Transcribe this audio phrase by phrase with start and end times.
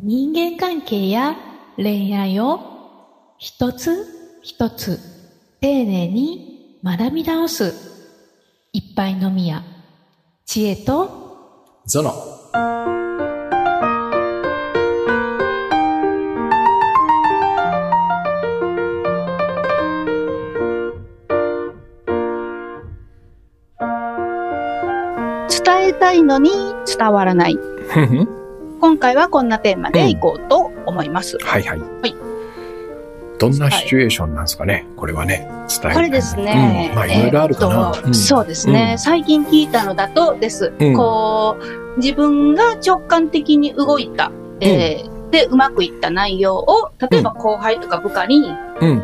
[0.00, 1.34] 人間関係や
[1.76, 5.00] 恋愛を一つ一つ
[5.60, 7.74] 丁寧に学び直す
[8.72, 9.64] 一杯のみや
[10.46, 12.12] 知恵とゾノ。
[25.50, 26.50] 伝えたいのに
[26.86, 27.58] 伝わらない。
[28.80, 31.38] 今回はこんなテーマでいこうと思います。
[31.42, 31.78] はいはい。
[31.78, 32.14] はい
[33.38, 35.48] どんなシチュエーションなんですかね、これはね。
[35.68, 36.88] 伝えこれですね。
[36.90, 37.92] うんまあ、いろいろあるかな。
[37.94, 40.72] えーっとそうですね、最近聞いたのだとです。
[40.76, 41.56] うんこ
[41.96, 48.88] う、自分が直感的に動いた、えーで、うまくいった内容を、例えば後輩とか部下にうん。
[48.88, 49.00] うん。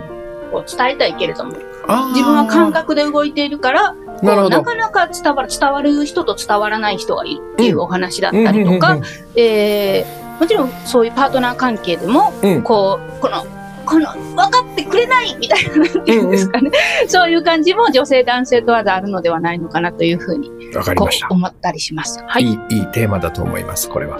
[0.50, 4.56] こう伝えたいけれども、自分は感覚で動いているから、なるほど。
[4.58, 9.06] なかなか伝わる、伝わる人と伝わらない人がいるっていうお話だったりとかうんうんうん、
[9.36, 13.44] えーもちろんそういうパートナー関係でも、うんこう、この、
[13.86, 16.70] この、分かってくれないみたいな、なんていうんですかね。
[17.06, 21.24] そういう感じも女性、男性問わずあるのではないのかなというふうに、こわかりまし。
[21.28, 22.22] 思ったりします。
[22.26, 22.46] はいい。
[22.70, 24.18] い、いいテーマだと思います、これは。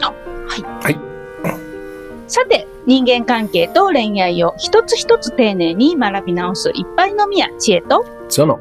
[2.27, 8.61] さて、人間関係と恋愛を一つ一つ丁寧に学び直すいっぱいのみや知恵と、ゾノ。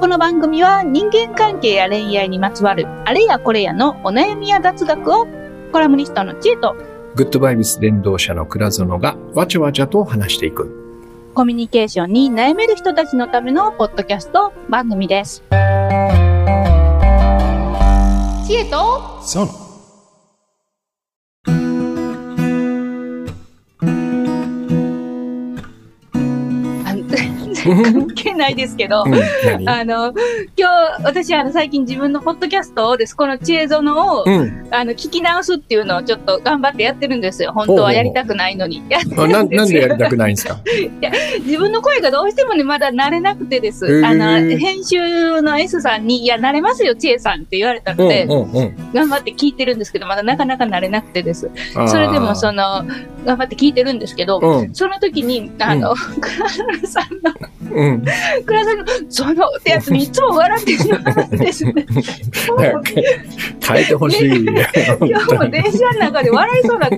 [0.00, 5.26] この番組は人間関係や恋愛にまつわるあれやこれやのお悩みや雑学を
[5.72, 6.74] コラムニストの知恵と
[7.14, 11.32] グッドバイブス伝道者の倉園がわちゃわちゃと話していく。
[11.34, 15.42] コミュニケーションに悩める人たちのためのポッドキャスト番組です。
[18.46, 19.59] 知恵とゾ
[27.64, 29.12] 関係ないですけどう、ん、
[29.64, 29.68] 何？
[29.68, 30.12] あの、
[30.56, 34.68] 今日、私、あの、最近自分のポッドキャストをです、この知恵園を、うん。
[34.70, 37.52] あの、聞き直すっていうのをちょっと頑張ってやってるんですよ。
[37.52, 38.82] 本当はやりたくないのに。
[38.88, 40.60] やってあなるんですよなんでやりたくないんですか？
[41.44, 44.02] 自分の声がどうしてもね、まだ慣れなくてです。
[44.04, 48.76] あの、編集の S さんに、いや、慣れますよ、知恵さんって言われたうんので、うんうん。
[48.92, 51.50] 頑張って聞いてるんですけど、まだなかなか慣れなくてです。
[51.88, 52.84] それでも、その、
[53.24, 54.74] 頑張って聞いてるんですけど、うん。
[54.74, 57.32] その時に、あの、 倉園さんの、
[57.72, 58.04] うん。
[58.44, 61.00] 倉園の、そのってやつにいつも笑ってしまう
[61.34, 61.86] んですね。
[63.66, 64.44] 変えてほしい。
[64.44, 66.90] 今日も電車の中で笑いそうな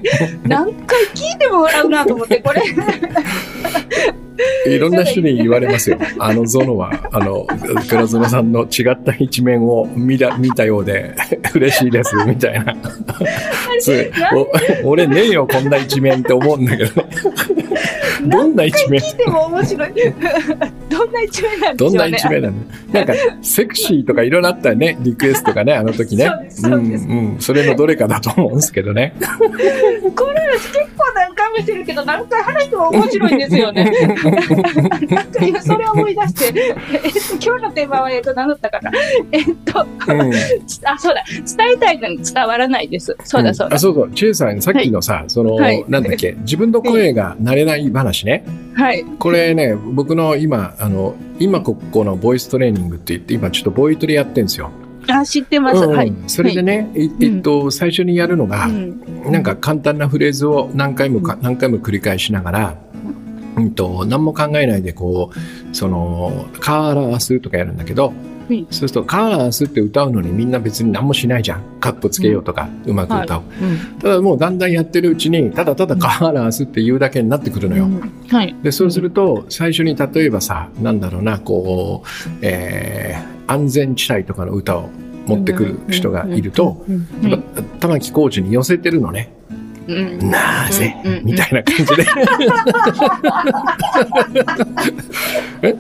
[0.45, 2.63] 何回聞いても笑うなと思って、これ。
[4.67, 5.99] いろんな人に言われますよ。
[6.19, 7.47] あのゾノは、あの、
[7.89, 11.15] 倉園さんの違った一面を見た見たようで、
[11.55, 12.75] 嬉しいです、みたいな。
[14.85, 17.09] 俺ねえよ、こんな一面って思うんだけどね。
[18.25, 19.01] どんな一面？
[19.01, 19.91] 聞いても面白い。
[20.89, 21.91] どんな一面なんでしょうね。
[21.91, 22.55] どんな一面なの
[22.93, 26.31] なんか、セクシーとかいろいろあったよね、リクエストがね、あの時ね。
[26.51, 27.41] そううんうん。
[27.41, 29.15] それのどれかだと思うんですけどね。
[29.19, 33.93] この話結構何回もしてるけど、何回話しても面白いんですよね。
[34.23, 38.91] なんか今それを思い出して、えっと、今日のテーマは、えっと、何だったかな。
[39.33, 40.33] えっと、うん。
[40.85, 41.25] あ、そうだ。
[41.57, 43.17] 伝えたいのに伝わらないです。
[43.25, 43.79] そうだ、そうだんあ、。
[43.79, 44.11] そうそう。
[44.13, 48.45] チェイさん、さっきのさ、その、はいなんだっけ、自分の声が慣れない話ね。
[48.75, 49.05] はい。
[49.19, 54.71] これね、僕の今、あの、今ここのボイストレーニングって言って、今ちょっとボイトレやってんですよ。
[55.09, 55.77] あ、知ってます。
[55.77, 56.13] うんうんはい。
[56.27, 59.01] それでね、いえっと、最初にやるのが、うん。
[59.31, 62.77] なんか簡単なフレーズを何回もか、何回も繰り返しながら、
[63.57, 68.33] うんと、何も考えないでこう、その、カーラースとかやるんだけど、うん
[68.71, 71.63] そうすると、カーラースって歌うのにみんな別に何もしないじゃん。
[71.81, 73.43] カッコつけようとか、うまく歌う。
[73.63, 77.89] うんただもうだんだんやってるうちに、ただただカーラースって言うだけになってくるのよ。
[78.29, 78.55] はい。
[78.63, 84.91] で、そうすると、最初に例えばさ、なんだろうな、こう、えー、安全地帯とかの歌を
[85.27, 86.85] 持ってくる人がいると、
[87.81, 89.33] 玉置浩二に寄せてるのね。
[89.89, 90.31] うん。
[90.31, 92.07] なぜ、みたいな感じで。
[95.63, 95.75] え？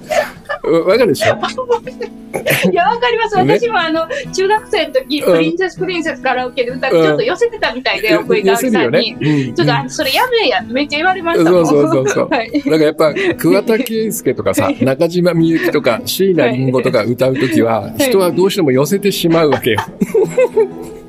[0.64, 1.36] わかるでしょ？
[2.70, 3.36] いや、わかります。
[3.44, 9.12] ね私もあの、中学生の時、うんプリンセスプリンセスカラオケで歌って、うんちょっと寄せてたみたいで、奥井寄香織さんせるよねに。。
[9.12, 11.50] うんちょっと、あのそれやめえや、めっちゃ言われました。
[11.50, 12.50] そうそうそうそうはい。
[12.52, 19.80] だからやっぱ、桑田佳祐とかさ、 中島みゆきとか、椎名林檎とか歌うときは、人はどうしても寄せてしまうわけよ。
[19.80, 21.01] あの、玉置浩二めっちゃ面白い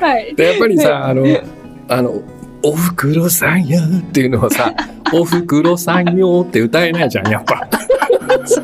[0.00, 0.34] はい。
[0.34, 1.24] で、やっぱりさ、あの、
[1.88, 2.22] あの、
[2.62, 4.74] おふくろさんよっていうのをさ、
[5.12, 7.68] おふくろさんよって歌えないじゃん、やっぱ。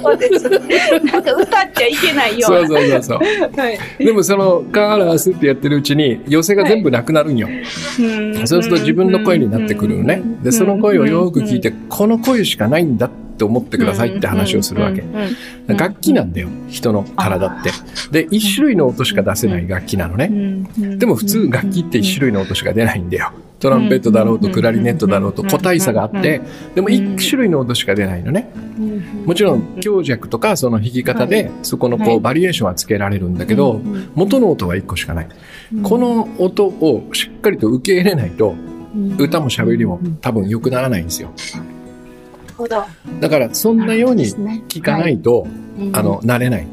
[0.02, 0.48] そうです。
[0.48, 2.66] なんか歌っちゃいけないような。
[2.66, 3.18] そうそうそうそう。
[3.60, 4.04] はい。
[4.04, 7.48] でもそのカーラースってやってるうちに寄せが全部なくなるんよ。
[8.44, 10.22] そうすると自分の声になってくるのね。
[10.42, 15.02] で、その声をよく聞いて、この声しかないんだって思ってくださいって話をするわけ。
[15.68, 17.70] 楽器なんだよ、人の体って。
[18.10, 20.30] で、一種類の音しか出せない楽器なのね。
[20.96, 23.32] でも普通楽器って一種類の音しか出ないんだよ。
[23.60, 26.40] トランペットだろうとクラリネットだろうと個体差があって、
[26.74, 28.50] でも一種類の音しか出ないのね。
[29.26, 33.80] もちろん強弱とかその弾き方でそこのこうバリエーションはつけられるんだけど、
[34.14, 35.28] 元の音は一個しかない。
[35.82, 38.56] この音をしっかりと受け入れないと
[39.18, 41.30] 歌も喋りも多分良くならないんですよ。
[43.20, 45.46] だからそんなように聞かないと、
[45.92, 46.66] あの、慣れない。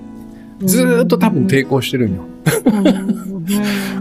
[0.61, 2.23] ずっと多分抵抗してるんよ。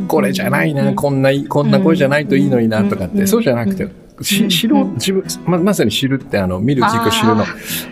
[0.08, 3.88] これじゃないな、こんな、こんな声じゃないといいのになとかって、そうじゃなくて、
[4.22, 7.44] し知ろう、自分、ま、まさに知るってあの、見る聞く知るの。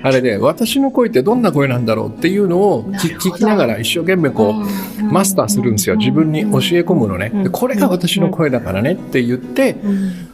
[0.02, 4.54] あれで、私の声ってどんな声なんだろうっていうのを聞聞きながら一生懸命こ
[5.00, 5.96] う、マスターするんですよ。
[5.96, 6.50] 自分に教え
[6.82, 7.30] 込むのね。
[7.30, 9.76] でこれが私の声だからねって言って、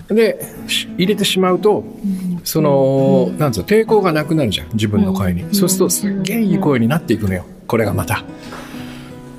[0.08, 1.84] で、し入れてしまうと、
[2.44, 4.68] その、なんつうの、抵抗がなくなるじゃん。
[4.74, 5.44] 自分の声に。
[5.52, 7.44] そうすると、すっげえいい声になっていくのよ。
[7.66, 8.24] これがまた。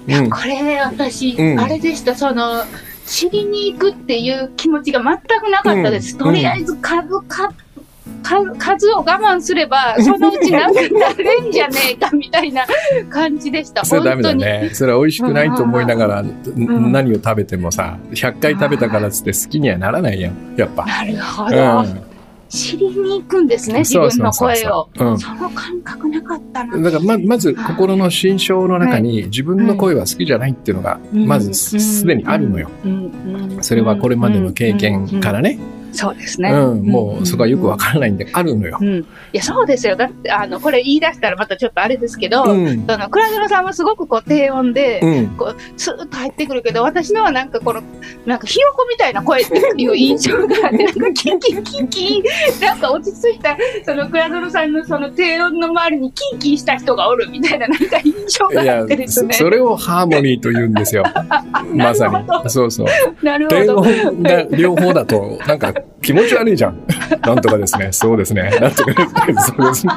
[0.07, 0.29] うん。
[0.29, 2.63] これ、私、うんあれでした、その、
[3.05, 6.13] 知りに行くっていう気持ちが全くなかったです。
[6.13, 7.51] うんとりあえず数、か、
[8.23, 12.65] 数数を我慢すれば、 そのうちなんかなれんじゃねえかみたいな
[13.09, 13.83] 感じでした。
[13.83, 14.33] それダメだ。
[14.33, 14.69] ね。
[14.73, 20.33] それは美味しくないと思いながら、ん何を食べてもさ、100回食べたからっつって好きにはならないやん。
[20.55, 20.85] やっぱ。
[20.85, 22.10] なるほうど。
[22.51, 22.57] ん。
[22.57, 24.89] 知りに行くんですね、自分の声を。
[24.95, 26.77] その感覚なかったな。
[26.77, 32.69] だからままず心の心象の中に自分の声は好きじゃないっていうのがまずすすでにあるのよ。
[33.61, 35.59] それはこれまでの経験からね。
[35.91, 36.51] そうですね。
[36.51, 38.77] うん、もうそこはよくわからないんであるのよ。
[38.81, 38.99] うん。
[38.99, 39.95] いや、そうですよ。
[39.95, 42.85] だって、あの、これ言い出したらまたちょっとあれですけど、うん。
[42.87, 45.27] その、倉園さんはすごくこう、低音で、うん。
[45.37, 47.81] こう、スーッと入ってくるけど、私のはなんかこの、
[48.25, 52.23] なんかひよこみたいな声っていう印象があって、なんかキンキンキンキン、
[52.61, 59.33] なんか落ち着いた、その倉園さんのその低音の周りにキンキンした人がおるみたいななんか印象があって、ですね。
[59.33, 61.03] そそれをハーモニーと言うんですよ。
[61.75, 62.49] まさに。
[62.49, 63.25] そうそう。
[63.25, 63.77] なるほ低ど。
[63.77, 66.77] 音が両方だと、なんか気持ち悪いじゃん。
[67.21, 67.89] なんとかですね。
[67.91, 68.49] そうですね。
[68.59, 69.33] なんとかですね。
[69.37, 69.93] そうですね。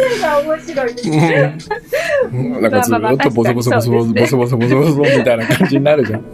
[0.00, 1.70] これが面白いです。
[2.32, 6.24] うんなんかずっとボソボソボソボソボソボソボソボソみたいな感じになるじゃん。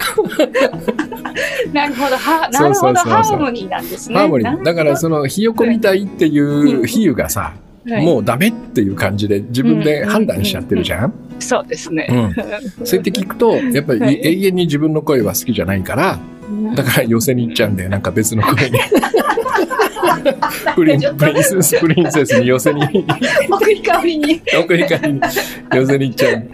[1.72, 2.16] なるほど。
[2.16, 2.98] は、なるほど。
[3.00, 4.16] ハーモニーなんですね。
[4.16, 4.62] ハーモニー。
[4.62, 7.54] だからそのひよこみたいっていう比喩がさ、
[7.88, 11.12] はいもうダメっていう感じで自分で判断しちゃってるじゃん？
[11.38, 12.06] そうですね。
[12.10, 12.34] うん。
[12.84, 16.18] そうやって聞くと、やっぱりはい永遠に自分の声は好きじゃないから、
[16.74, 17.90] だから寄せに行っちゃうんだよ。
[17.90, 18.78] なんか別の声に。
[20.74, 22.82] プリン、プリンセス、プリンセスに寄せに、
[23.48, 24.42] 送り代わりに。
[24.58, 25.20] 奥に帰りに
[25.72, 26.48] 寄せに行っちゃう。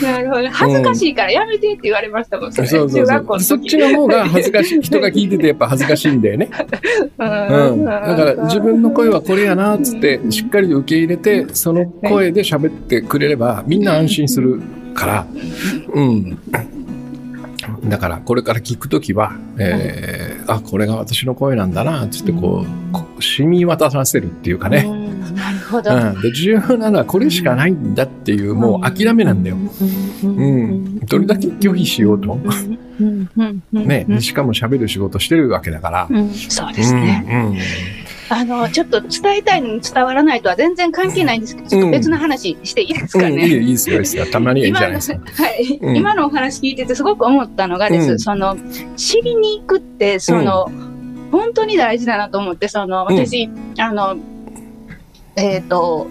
[0.02, 0.48] なるほど。
[0.50, 2.68] 恥ずかしいからやめてって言われましたもん、それ。
[2.68, 3.06] そうそうそう。
[3.06, 4.82] 中学校の時そっちの方が恥ずかしい。
[4.82, 6.48] 人が聞いててやっぱ恥ずかしいんだよね。
[7.18, 7.84] うん。
[7.84, 14.60] だから自分の声はこれやなっつってしっかりと受け入れて、その声で喋ってくれればみんな安心する
[14.94, 15.26] から。
[15.94, 16.38] うん。
[17.84, 24.86] だからこれから聞くときは、えー、あ、これが私の声なんだな、つってこう、こう染み渡させるっていうかね。
[25.70, 25.94] ほど。
[25.94, 26.20] うん。
[26.20, 29.56] で、重要なのはこれしかないんだっていう、もう諦めなんだよ。
[30.22, 30.98] うん。
[31.00, 32.38] どれだけ拒否しようと。
[33.72, 36.08] ね、しかも喋る仕事してるわけだから。
[36.10, 37.24] うんそうですね。
[37.28, 37.50] うん。
[37.50, 37.58] うん
[38.32, 43.48] あの、ちょっと伝えたいのに伝わらないとは全然関係ないんですけど、ちょっと別の話していいですかうん、いいね。
[43.48, 44.26] よいいですよ、いいですよ。
[44.26, 45.18] たまにはいいじゃないですか。
[45.18, 48.56] はい、うん今のお話聞いててすごく思ったのがです、うんその、
[48.96, 50.70] 知りに行くって、その、
[51.32, 54.16] 本当に大事だなと思って、その、うん私、あの、
[55.40, 56.08] えっ、と、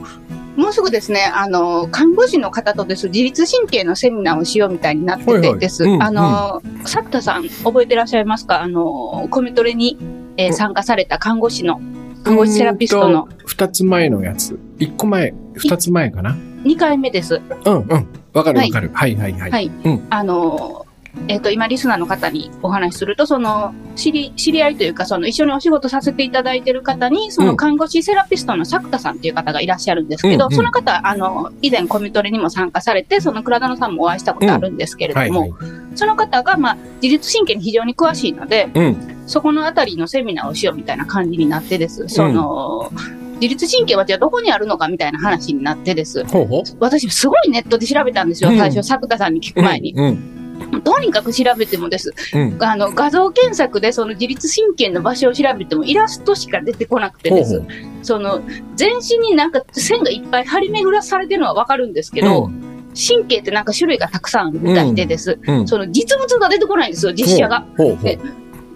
[0.56, 5.84] もうすぐですね、あの、看護師の方とです、自律神経のセミナーをしようみたいになってはいはいてです。
[5.86, 8.62] うんあの、作田さん、覚えてらっしゃいますか？
[8.62, 9.98] あの、コメトレに、
[10.38, 11.80] えーうん参加された看護師の、
[12.24, 13.28] 看護師セラピストの。
[13.46, 14.60] 二つ前のやつ。
[14.80, 17.42] 一個前、二つ前かな？2回目です。
[17.66, 18.08] うんうん。
[18.34, 18.90] わかるわかる。
[18.94, 19.52] はいはいはい。
[19.52, 20.86] はいうんあの、
[21.28, 35.60] えっ、と、今、リスナーの方にお話しすると、その、知り、知り合いというか、その、一緒にお仕事させていただいている方に、そうんの、看護師セラピストの作田さんっていう方がいらっしゃるんですけど、うんうんその方、あの、以前コミトレにも参加されて、その、倉田さんもお会いしたことあるんですけれども、はいはい。
[35.96, 39.24] その方が、まあ、自律神経に非常に詳しいので、うん。
[39.26, 42.08] そこのあたりのセミナーをしようみたいな感じになってです。
[42.08, 42.92] その、
[43.40, 46.26] 自律神経はじゃあどこにあるのかみたいな話になってです。
[46.26, 46.64] ほうほう。
[46.80, 49.94] 私、すごいネットで調べたんですよ、うん最初、作田さんに聞く前に。
[49.96, 50.39] うん。
[50.84, 52.14] とにかく調べてもです。
[52.34, 52.64] うん。
[52.64, 57.60] あの、画像検索でその自律神経の場所を調べてもイラストしか出てこなくてです。
[57.60, 57.70] ほう
[58.02, 58.42] その、
[58.76, 62.50] 全身になんか線がいっぱい張り巡らされてるのはわかるんですけど、う
[62.96, 65.40] 神経ってなんか種類がたくさんあるみたいでです。
[65.46, 65.68] うん。
[65.68, 67.66] その実物が出てこないんですよ、実写が。
[67.78, 68.08] ほうほう。
[68.08, 68.18] え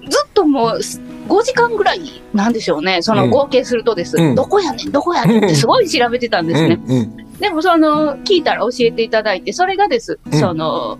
[0.10, 0.80] ずっともう
[1.28, 4.18] 5時間ぐらいなんでしょうね、そのうん合計するとです。
[4.18, 6.80] うんどこやねん、どこやねんってすごい調べてたんですね。
[6.86, 10.98] うんうんでもその、聞いたら教えていただいて、それがです、うんその、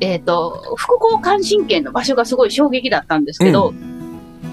[0.00, 3.72] えっ、と、副交感神経の場所がすごい衝撃だったんですけど、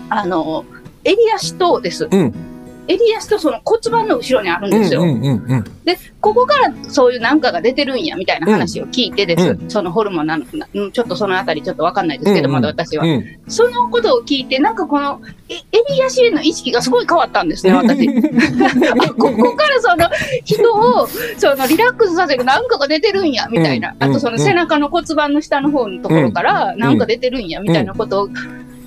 [0.09, 0.65] あの、
[1.03, 2.07] 襟足とです。
[2.09, 2.52] うん
[2.87, 5.01] 襟足とその骨盤の後ろにあるんですよ。
[5.01, 5.63] うんうんうんうん。
[5.85, 9.49] で、ここからそういうなんかが出てるんや、みたいな話を聞いてです。
[9.49, 13.05] うそのホルモンなのちょっとそのあたりちょっとわかんないですけど、うんうんまだ私は。
[13.05, 13.25] うん。
[13.47, 18.07] そのことを聞いて、なんかこの、え襟足への意識がすごい変わったんですね、私。
[18.09, 20.09] あ ここからその
[20.43, 28.29] 人をそのリラックスさせるなんかが出てるんやみたいな、うんあとその背中の骨盤の下の方のところからなんか出てるんやみたいなことを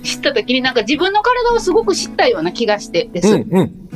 [0.03, 3.86] 知った時になんか自分の体をすごく知ったような気がしてです、うんうん。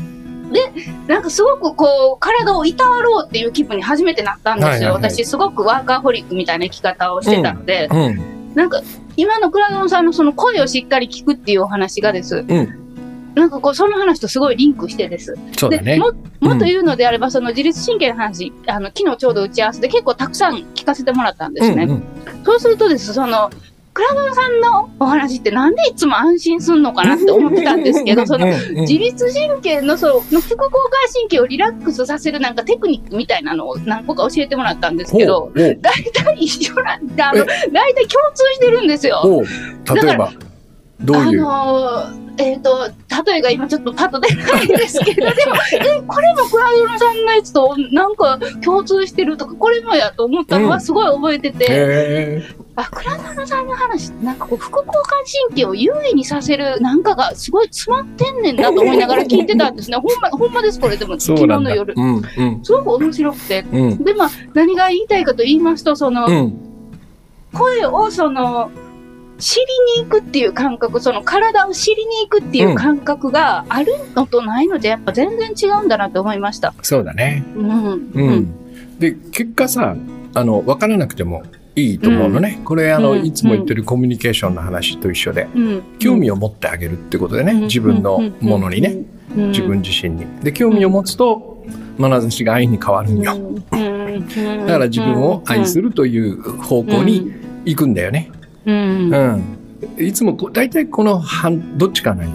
[1.08, 8.56] なんかすごくこう体をいたわろうっていう気分に初めてなったんですよ、はいはいはい私すごくワーカーホリックみたいな生き方をしてたので、うん。
[8.56, 8.82] なんか
[9.18, 12.82] 今の倉園さんのその声をしっかり聞くっていうお話がです、うん
[13.36, 15.34] なんかこうその話とすごいリンクしてです。
[15.70, 15.78] ね。
[15.80, 21.84] でももっと言うのであれば、その自律神経の話、あの昨日ちょうど打ち合わせで結構たくさん聞かせてもらったんですね。
[21.84, 22.04] うんうん
[22.44, 23.50] そうするとです、その
[24.02, 30.70] 倉園さんのお話ってなんでいつも安心すんのかなって思ってたんですけど、そのうんうん自律神経のそのの副交感
[31.14, 39.22] 神経をリラックスさせるなんかテクニックみたいなのを何個か教えてもらったんですけど、大体一緒なんで、あの、大体共通してるんですよ。
[39.94, 40.34] 例えば、
[41.00, 41.46] どういう？
[41.48, 42.90] あのーえっ、と、
[43.28, 50.70] 例えが今ちょっとパッと出ないんですけど、 でも、え、これもクラウドさんのやつとなんか共通してるとか、これもやと思ったのうん。
[50.72, 52.44] はすごい覚えてて、へ
[52.82, 55.04] あ、クラウドさんの話、なんかこう、副交感
[55.50, 59.98] 神経を優位にさせるなんかがすごい詰まってんねんなと思いながら聞いてたんですね。
[59.98, 61.20] ほんま、 ほんまです、これでも、え。
[61.20, 61.40] 昨。
[61.40, 61.94] 日の夜。
[61.96, 63.66] うんうんすごく面白くて。
[63.72, 66.72] うんで、まあ、何が言いたいかと言いますと、その、うん
[67.54, 68.72] 声をその
[69.38, 69.60] 知
[69.96, 76.74] りに行くっていう感覚その体を知りに行くっていう感覚があるのとないのでやっぱ全然違うんだなと思いました。
[76.82, 77.44] そうだね。
[77.58, 77.94] うん。
[77.94, 78.30] ううん。
[78.36, 79.00] ん。
[79.00, 79.96] で、結果さ、
[80.34, 81.44] あの、分からなくても
[81.76, 82.62] いいと思うのね。
[82.66, 85.84] これ、あの、うんいつも言ってるコミュニケーションの話と一緒で、うん。
[86.00, 88.98] 興味を持ってあげるってことでね、うん自分のものにね、。
[89.36, 89.82] うん自分。
[89.82, 90.26] 自身に。
[90.44, 91.66] で、興味を持つと、
[91.98, 93.34] 眼差しが愛に変わるんよ。
[93.34, 94.66] うん。
[94.66, 97.32] だから自分を愛するという方向に
[97.66, 98.30] 行くんだよね。
[98.66, 99.14] うん。
[99.14, 99.18] う
[99.98, 100.06] ん。
[100.06, 102.34] いつも大体この半、どっちかなんよ。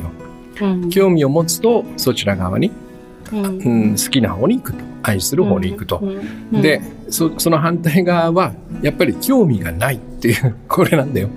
[0.63, 0.91] うん。
[0.91, 2.71] 興味を持つと、そちら側に、
[3.33, 3.45] うん。
[3.45, 3.49] う
[3.89, 4.85] ん、好きな方に行くと。
[5.03, 6.01] 愛する方に行くと。
[6.03, 11.29] うん、で、そその反対側は、やっぱり興味がないっていう、 これなんだよ。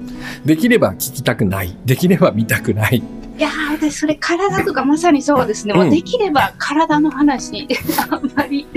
[0.45, 1.75] できれば聞きたくない。
[1.85, 2.97] できれば見たくない。
[3.37, 5.73] いやー、私それ体とかまさにそうですね。
[5.73, 7.67] もうできれば体の話、
[8.11, 8.67] あんまり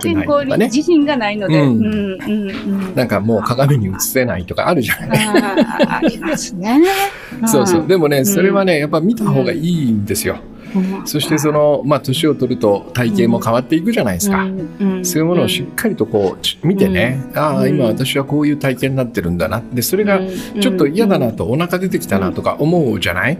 [0.00, 0.56] 健康に。
[0.56, 1.60] 自信がないので。
[1.60, 1.84] ううんん。
[1.84, 2.50] うん。
[2.50, 2.54] う
[2.92, 2.94] ん。
[2.94, 5.26] なんかもう鏡に映せないとかあるじゃない。
[5.26, 6.80] あーありますね。
[7.46, 7.86] そうそう。
[7.86, 10.38] でもね、んそれはね、やっぱ見た方がいいんですよ。
[10.50, 10.55] うん
[11.04, 14.44] そしてその、まあ、年を取ると体型も変わっていくじゃないですか。
[14.44, 15.04] うん。
[15.04, 17.68] そういうものをしっかりとこうち見てね、ああ、うん。
[17.68, 19.62] 今私はこういう体験になってるんだな。
[19.72, 20.20] で、それが
[20.60, 23.38] ちょっと嫌だなと、お腹出てきたなとか思うじゃない、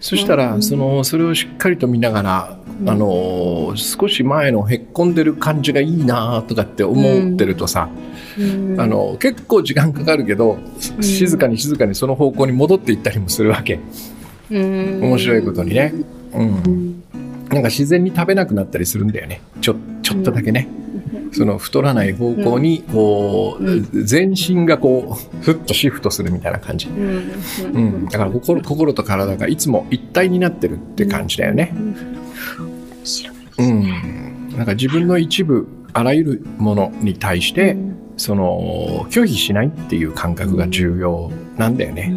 [0.00, 7.90] そしたら、その、それをしっかりと見ながら、あの、少し前のへっこんでる感じがいいなとかって思ってるとさ、
[8.78, 10.58] あの、結構時間かかるけど、
[10.98, 11.02] ん。
[11.02, 13.80] 静かに静かにその方向に戻っていったりもするわけ。
[14.50, 15.92] 面面白いことにね。
[16.32, 17.02] うん。
[17.50, 19.40] なんか自然に食べなくなったりするんだよね。
[19.60, 20.68] ちょ、ちょっとだけね。
[21.32, 26.88] その太らない方向に、こう、う全身がこう、ふっとシフトするみたいな感じ。
[26.88, 28.06] うん。
[28.06, 31.72] だから心、心と体がいつも一体になってるって感じだよね。
[33.58, 33.62] う。
[33.62, 34.56] ん。
[34.56, 37.76] なんか自分の一部、あらゆるものに対して、
[38.16, 42.12] その、拒否しないっていう感覚が重要なんだよね。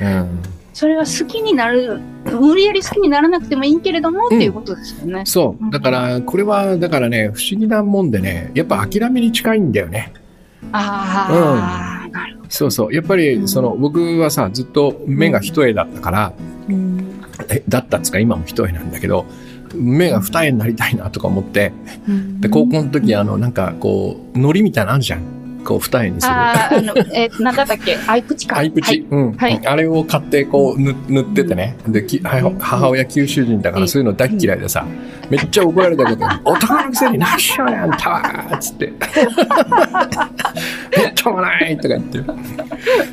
[0.00, 0.57] うん。
[0.78, 5.24] それは好きになる、無理やり好きにならなくてもいいけれどもっていうことですよね。
[5.26, 5.72] そう。
[5.72, 10.12] だから、これは、だからね、不思議なもんでね、やっぱ諦めに近いんだよね。
[10.70, 12.94] ああ、なるほそうそう。
[12.94, 16.32] やっぱり、その、僕はさ、ずっと目が一重だったから、
[16.68, 16.76] ど。
[17.50, 19.26] えだったっつうか今も一重なんだけど、
[19.74, 21.72] 目が二重になりたいなとか思って、
[22.38, 25.37] で、高校の時、あの、なんか、こう、糊みたいなのあるじゃん。
[25.64, 26.32] こう二重にする。
[26.32, 27.96] ああ、あの、えー、なんだったっけ？
[28.06, 28.58] アイプチか。
[28.58, 29.60] アイプチ、うん、はい。
[29.66, 34.86] あれを買ってこう塗塗っててね、できは母親九州人だからそういうの大っ嫌いでさ、
[35.30, 38.92] めっちゃ怒られたけど 「男のくせに何しようねあんたは!」っつって
[40.96, 42.18] 「みっともない!」とか言って。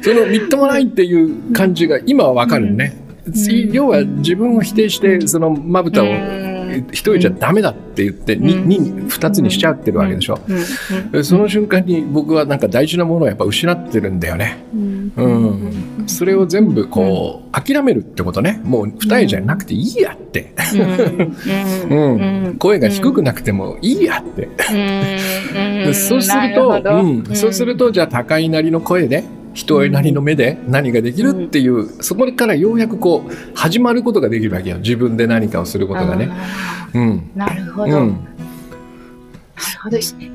[0.02, 2.96] そのみっともないっていう感じが今はわかるね、
[3.28, 3.72] ん。
[3.72, 6.55] 要は自分を否定してそのまぶたをうん
[6.92, 8.68] 一人じゃダメだって言ってにうん。
[8.68, 8.80] に
[9.10, 10.40] 二つにしちゃってるわけでしょ、
[11.24, 14.58] その瞬間に僕はなんか大事なものをやっぱ失ってるんだよね。
[14.74, 14.96] うん。
[15.16, 18.60] うん、それを全部こう、諦めるってことね。
[18.64, 20.54] もう二重じゃなくていいやって、
[21.90, 22.56] うん。
[22.60, 24.50] 声が低くなくてもいいやって、
[25.94, 29.24] そうすると、うん、そうするとじゃあ高いなりの声で
[29.56, 34.78] 人なりの目で何ができるっていう、そこからようやくこう始まることができるわけよ。
[34.78, 36.30] 自分で何かをすることがね。
[36.94, 37.32] うん。
[37.36, 37.98] なるほど。
[37.98, 38.18] うん。
[39.58, 40.30] そうですね。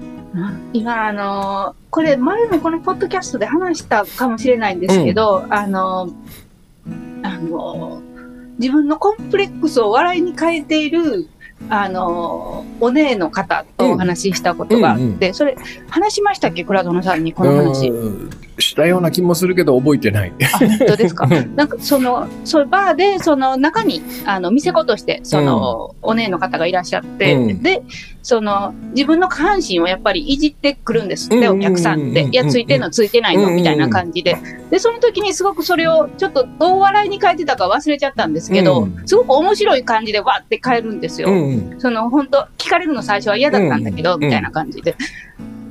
[0.72, 8.10] 今、あのーこれ、前もこのポッドキャストで話したかもしれないんですけど、あのーあのー
[8.58, 11.28] 自分のコンプレックスを笑いに変えている、
[11.68, 15.56] あのーお姉の方とお話ししたことがあって、うんうんそれ、
[15.88, 16.64] 話しましたっけ？
[16.64, 17.90] 倉園さんにこの話。
[17.90, 18.30] うん。
[18.30, 18.36] し
[18.80, 20.32] たような気もするけど覚えてない。
[20.54, 21.28] あ、本当ですか？
[21.30, 27.82] うんなんかその、そうバーで、その中に、あの、店子として、その、お姉の方がいらっしゃって、うんで、
[28.22, 32.22] その、自分の下半身をやっぱりいじってくるんですって、うんお客さんって。
[32.22, 34.36] うんいや、ついてんの、ついてないの、うんみたいな感じで。
[34.70, 41.30] で、その時にすごくそれを、ちょっとどう笑いに変えてたか忘れちゃったんですけど、うんすごく面白い感じでわって変えるんですよ。
[41.30, 44.96] うんその、本当聞かれるの最初は嫌だったんだけど、うんみたいな感じで。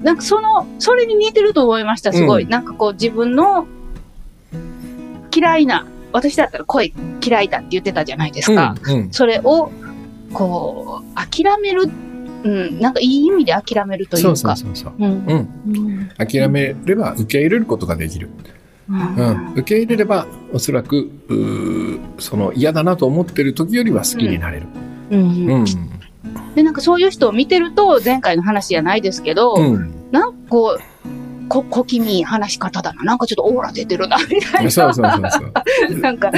[0.04, 2.44] なんかその、それに似てると思いました、すごい。
[2.44, 3.68] うんなんかこう自分の
[5.36, 8.76] 嫌いな、私だったら声嫌いだって言ってたじゃないですか。
[8.84, 9.72] うんうんそれを、
[10.34, 11.90] こう、諦める、
[12.44, 14.56] うん、なんかいい意味で諦めるといそううそうか。
[14.56, 14.94] そうそう。
[14.98, 15.30] うんうん
[15.68, 18.30] うん諦めれば受け入れることができる。
[18.90, 24.68] うん、受け入れればおそらくうーその嫌だなと思ってる時よりは好きになれる。
[25.12, 25.66] うんうん
[26.56, 30.82] で、なんかそういう人を見てると、前回の話じゃないですけど、うんなんかこう、
[31.50, 33.04] こ小気味いい話し方だな。
[33.04, 34.72] なんかちょっとオーラ出てるな、みたいな。
[34.72, 36.00] そうそうそうそう。
[36.02, 36.32] なんか、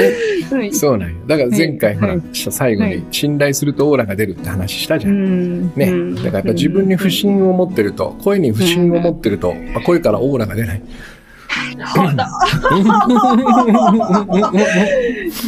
[0.51, 1.15] うんそうなんよ。
[1.27, 5.09] だから前回ほらはい最後にはい信頼するとオーラが出るって話したじゃ。
[5.09, 10.81] うんんね、うんだからやっぱ自分に不信を持ってると、声に不信を持ってると、まあ声からオーラが出ない。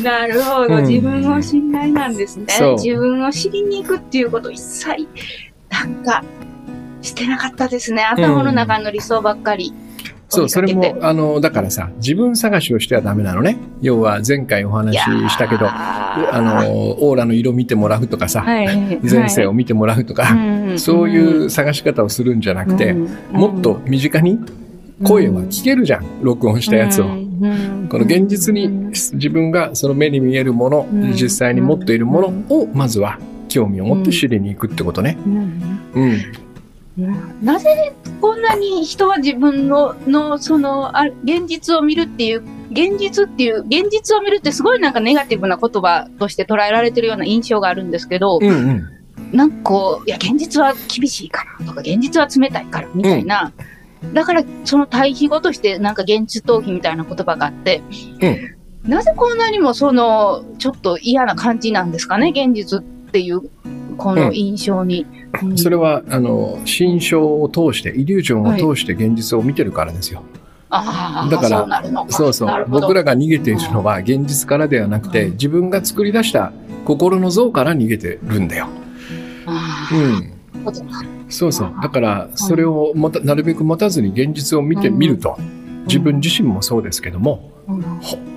[0.03, 0.81] なるほど。
[0.88, 2.74] 自分を信頼なんですねそう。
[2.75, 5.07] 自分を知りに行くっていうこと一切、
[5.69, 6.24] なんか、
[7.01, 8.03] してなかったですね。
[8.03, 9.74] 頭の中の理想ばっかり。
[10.29, 13.58] そう、それも、あの、だからさ、自分探しをしてはダメなのね。
[13.82, 16.71] 要は前回お話ししたけど、ああの、
[17.04, 22.93] オーラの色見てもらうとかさ、はい、前世を見てもらうとか、はいそういう探し方をするんじゃなくて、
[23.32, 24.39] もっと身近に
[25.01, 27.06] 声は聞けるじゃん、録音したやつを。
[27.06, 35.17] この現実に自分がその目に見えるもの、うん実際に持っているものをまずは興味を持って知りに行くってことね。
[35.25, 36.21] うん。
[37.41, 48.89] なぜこんなに人は自分ののそのあ現実を見るっていう現実っていう現実を見るってすごいなんかネガティブな言葉として捉えられてるような印象があるんですけど、うんうん。
[49.32, 53.51] なんかこういや現実は厳しいからとか現実は冷たいからみたいな、
[54.13, 57.81] だからその対比語としてなんか現実逃避みたいな言葉があって、
[58.83, 63.41] なぜこんなにもそのちょっと嫌な感じなんですかね現実っていう
[63.97, 65.05] この印象に。
[65.41, 65.57] うん。
[65.57, 70.23] それは、あの、心象を通して、イリュージョンを通して現実を見てるからですよ。
[70.69, 75.31] ああ、だからそうそう僕らが逃げているのは現実からではなくて、うん。
[75.33, 76.51] 自分が作り出した
[76.85, 78.67] 心の像から逃げてるんだよ。
[79.91, 80.33] うん。
[81.34, 81.74] そうそう。
[81.82, 85.38] だから、それをもたなるべく持たずに現実を見てみると、
[85.88, 87.52] 自分自身もそうですけども、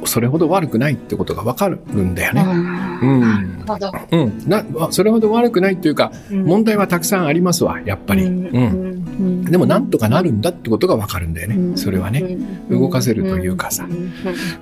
[0.05, 2.43] それほど悪くないってことがわかるんだよね。
[2.43, 3.93] うんうんなるほど。
[4.13, 4.49] うん。
[4.49, 8.25] な、あそれほど悪くないっていうか、問題はたくさんありますわ、やっぱり。
[8.25, 9.43] ううん。
[9.43, 11.77] んでも、なんとかなるんだってことがわかるんだよね。
[11.77, 12.39] それはね。
[12.71, 13.87] 動かせるというかさ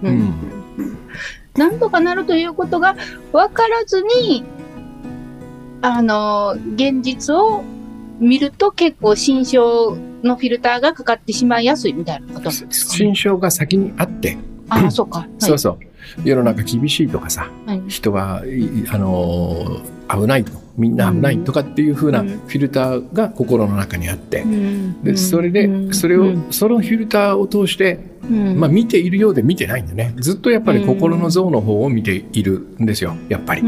[0.03, 0.35] うんうん。
[1.57, 2.97] なんとかなるということが
[3.33, 4.45] 分からずに、
[5.83, 7.63] あの、現実を
[8.21, 12.99] 見ると結構心象のフィルターがかかってしまいやすいみたいなことなんですか、ね。
[12.99, 15.21] 心象が先にあって、ああ、 そうか。
[15.21, 15.29] はい。
[15.39, 15.79] そうそう。
[16.23, 17.83] 世の中厳しいとかさ、はい。
[17.89, 22.29] 人はいあのー危ないと、みんな危ないとかっていう風なうん。
[22.29, 24.45] フィルターが心の中にあって、
[25.03, 25.95] で、それで、うん。
[25.95, 26.53] それを、うん。
[26.53, 28.61] そのフィルターを通して、うん。
[28.61, 30.15] まあ見ているようで見てないんだね。
[30.19, 33.63] ずっとやっぱり心の像の方を見ているんですよ、やっぱり。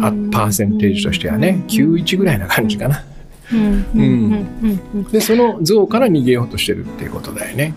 [0.00, 3.04] あパーセンテージとしてはね、91ぐらいな感じかな。
[3.52, 3.86] うん。
[3.94, 4.02] うん。
[4.02, 4.80] うん。
[4.94, 5.04] うん。
[5.04, 7.74] で、その像から逃げようとしてるっていうことだよね。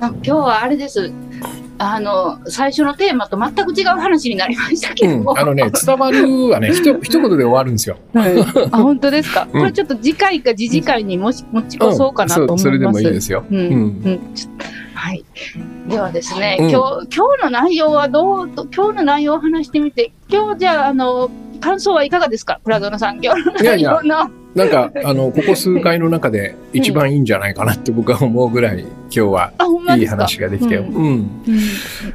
[0.00, 1.12] あ今日はあれです。
[1.82, 5.24] あの、最初のテーマと全く違う話になりましたけうん。
[5.24, 5.38] ど。
[5.38, 7.74] あのね、伝わるはね、ひと一言で終わるん。
[7.74, 7.96] ですよ。
[8.70, 9.48] あ、本当ですか。
[9.50, 9.60] うん。
[9.60, 12.62] これちょっと次回か次次回にもし持ち越そうかなと思います。
[12.62, 13.44] そそれでもいいですよ。
[13.50, 13.56] うん。
[13.56, 13.64] うう
[14.10, 14.20] ん。
[14.94, 15.24] はい。
[15.88, 16.70] ではですね、うん。
[16.70, 22.60] 今日、今日の内容はどうと、今日の内容を話してみて、今日じゃあ、あの、感想はいかがですか？
[22.64, 23.22] プラゾノさん。
[23.22, 24.00] 今日のいやいや。
[24.54, 29.52] なんか、あの、ここ数回の中で一番いいんじゃないかなって僕は思うぐらい、今日は
[29.96, 30.82] いい話ができたよ。
[30.82, 31.04] ううん。
[31.04, 31.30] うん。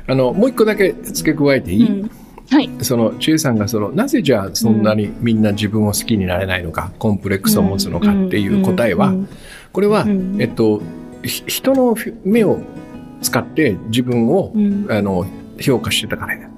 [0.06, 2.12] あの、もう一個だけ付け加えていい、うん
[2.52, 2.70] はい。
[2.82, 9.14] その、千恵さんがその、なぜじゃあそんなにみんな自分を好きになれないのか、コンプレックスを持つのかっていう答えは、
[9.72, 10.82] これは、うんえっと、
[11.24, 12.60] ひ人の目を
[13.22, 15.26] 使って自分を、うんあの、
[15.60, 16.50] 評価してたからだ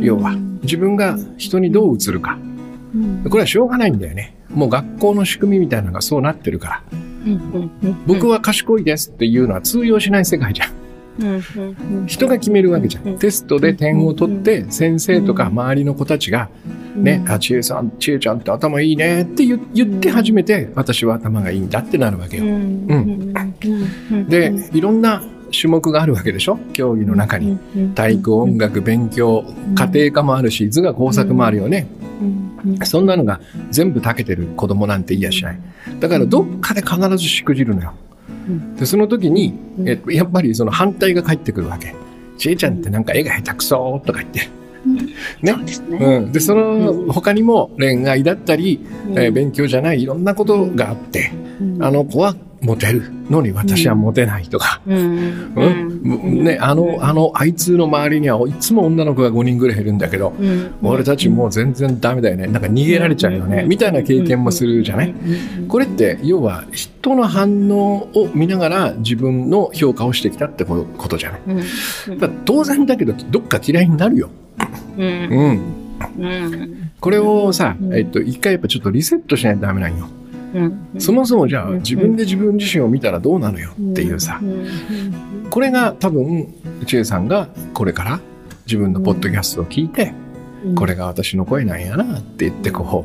[0.00, 2.38] 要は、自分が人にどう映るか。
[2.94, 3.24] うん。
[3.24, 4.36] これはしょうがないんだよね。
[4.50, 6.82] もう学校の仕組みみたいなのがそうなってるから。
[7.26, 7.70] うん。
[7.82, 7.96] うん。
[8.06, 10.72] 僕は賢いですっていうのは通用しない世界じゃん。
[11.20, 11.28] うん。
[11.28, 11.40] うん。
[12.00, 12.06] うん。
[12.06, 13.18] 人が決めるわけじゃん。
[13.18, 16.50] テストで点を取って、先生とか周りの子たちが、
[16.94, 22.44] ね、あ、ちえさん、ちえちゃんって頭いいねって言言って初めて、私は頭がいいんだってなるわけよ。
[24.28, 26.58] で、いろんな種目があるわけでしょ？
[26.72, 27.58] 競技の中に。
[27.94, 31.86] 体育、音楽、勉強、家庭科もあるし、図画工作もあるよね。
[32.84, 35.58] そんなのが全部長けてる子供なんて言いやしない。
[36.00, 37.92] だからどっかで必ずしくじるのよ。
[38.78, 41.94] で、その時に、えやっぱりその反対が返ってくるわけ。
[42.38, 44.48] ちえちゃんってなんか絵が下手くそとか言って。
[45.42, 45.56] ね？
[45.64, 45.98] ですね。
[45.98, 46.32] うん。
[46.32, 51.32] で、その他にも恋愛だったり、えー勉強じゃないいろんなことがあって、
[51.80, 53.12] あの子はモテる。
[53.30, 55.52] のに私はモテないとか、うん。
[55.56, 56.44] うん。
[56.44, 60.34] ね、あの、あの、あいつの周りにはいつも女の子が5人ぐらいいるんだけど、
[60.82, 62.46] 俺たちもう全然ダメだよね。
[62.46, 63.64] なんか逃げられちゃうよね。
[63.66, 65.14] みたいな経験もするじゃない。
[65.68, 71.40] これって、要は人の反応を見ながら自分の評価をしてきたってことじゃない。
[72.18, 74.30] だから当然だけど、どっか嫌いになるよ。
[74.98, 75.60] うん。
[77.00, 80.08] これをさ、えっと、一回やっぱちょっとリセットしないとダメなんよ。
[80.98, 84.40] そもそもじゃあ自分で自分自身を見たらどうなのよっていうさ、
[85.50, 86.52] これが多分、
[86.86, 87.28] 千恵さん。
[87.28, 88.20] がこれから
[88.66, 90.14] 自分のポッドキャストを聞いて、
[90.74, 91.80] これが私の声なん。
[91.80, 93.04] やなって言ってこ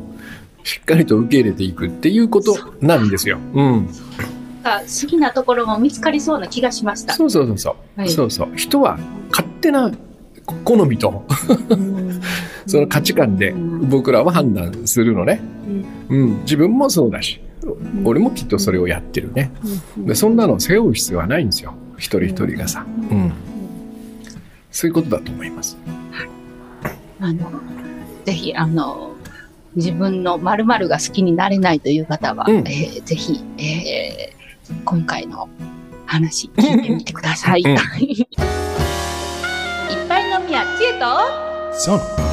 [0.64, 3.08] う、しっかりと受け入れていくっていうことなん。
[3.08, 3.38] ですよ。
[3.54, 3.88] うん。
[4.62, 7.14] 好きなところも見つかりそうな気がしました。
[7.14, 8.00] そうそうそうそう。
[8.00, 8.48] はいそうそう。
[8.56, 8.98] 人は
[9.30, 9.90] 勝手な
[10.64, 11.24] 好みと、
[12.66, 15.40] その価値観で僕らは判断するのね。
[16.08, 16.40] うん。
[16.42, 17.40] 自分もそうだし、
[18.04, 19.50] 俺もきっとそれをやってるね。
[19.98, 21.74] で、そんなの背負う必要はないんですよ。
[21.96, 22.86] 一人一人がさ。
[23.10, 23.32] うん。
[24.70, 25.76] そういうことだと思います。
[27.20, 27.50] あの、
[28.24, 29.12] ぜひ、あの、
[29.74, 34.38] 自分の〇〇が好きになれないという方は、うんえーぜひ、えー
[34.84, 35.48] 今回の
[36.04, 37.62] 話聞いてみてください。
[37.64, 37.76] うん
[40.98, 42.28] と？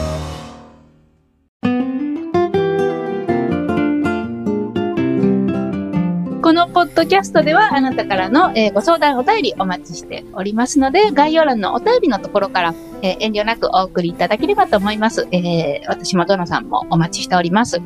[6.41, 15.27] このポッドキャストではあなたからの、えーご相談お便りお待ちしておりますので、概要欄のお便りのところから、えー遠慮なくお送りいただければと思います。
[15.31, 17.81] えー私もどのさんもお待ちしております。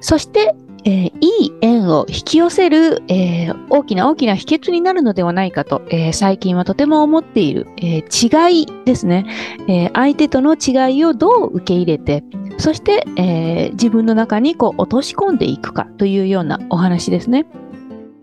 [0.00, 9.26] そして、えーいい縁を引き寄せる、えー大きな大きな秘訣になるのではないかと、えー最近はとても思っている、え違いですね、
[9.68, 12.24] え相手との違いをどう受け入れて、
[12.58, 17.46] そして、え自分の中にこう落とし込んでいくかというようなお話ですね。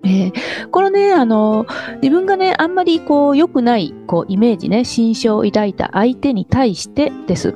[0.04, 0.34] えー
[0.72, 1.65] このね、あの、
[2.02, 7.56] 自分がね、あんまりこう良くないこうイメージね、心象を抱いた相手に対してです。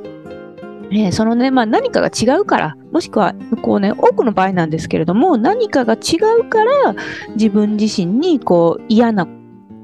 [0.91, 6.95] えーそのね、まあ何かが違うから、もしくは、こうね、多くの場合なんですけれども、何かが違うから、
[7.35, 9.27] 自分自身にこう嫌な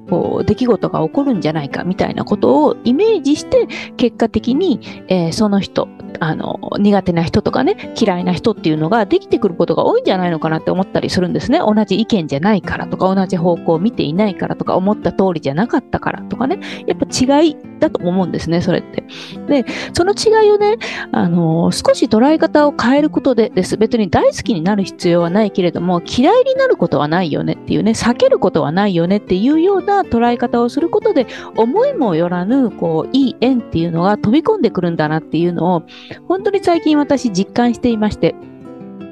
[0.09, 3.67] こう出来事が起こるんじゃないかみたいなことをイメージして、
[3.97, 5.87] 結果的に、えーその人、
[6.19, 11.59] あの、苦手な人とかね、嫌いな人っていうのができてくることが多いんじゃないのかなって思ったりするんですね。
[11.59, 19.03] 同じ意見じゃないからとか、同じ方向を見ていないからとか、思った通りじゃなかったからとかね、やっぱ違いだと思うんですね、それって。
[19.47, 20.77] で、その違いをね、
[21.11, 23.77] あの少し捉え方を変えることでです。
[23.77, 35.83] 別に大好きになる必要はないけれども、嫌いになることはないよねっていうね、避けることはないよねっていうような捉え方をすることで、思いもよらぬ、こう、いい縁っていうのが飛び込んでくるんだなっていうのを、
[36.27, 38.35] 本当に最近私実感していまして、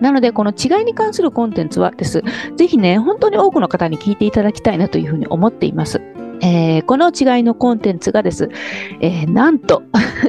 [0.01, 2.21] なので、この違いに関するコンテンツはです。
[2.57, 6.01] ぜひね、本当に多くの方に聞いていただきたいなというふうに思っています。
[6.41, 8.49] えーこの違いのコンテンツがです、
[9.01, 9.83] えーなんと、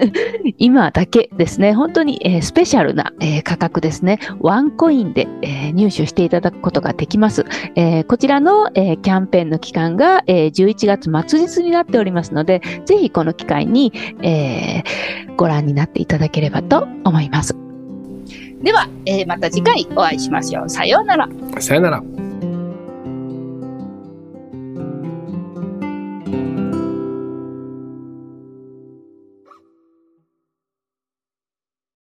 [0.59, 7.45] 今だけですね、本当に、えースペシャルな、え価格ですね、ワンコインで、え入手していただくことができます。
[7.75, 13.93] えこちらの、えキャンペーンの期間が、えー11月末日になっておりますので、ぜひこの機会に、
[14.23, 14.83] え
[15.37, 17.57] ご覧になっていただければと思います。
[18.63, 20.71] では、えまた次回お会いしましょう。
[20.71, 21.29] さようなら。
[21.59, 22.26] さようなら。